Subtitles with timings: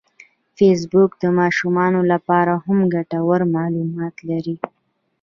[0.57, 4.55] فېسبوک د ماشومانو لپاره هم ګټور معلومات لري